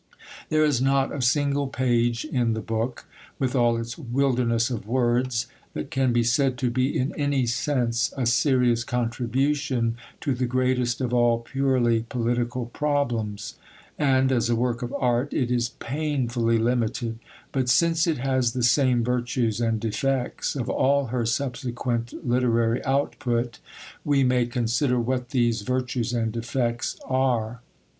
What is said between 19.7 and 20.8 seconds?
defects of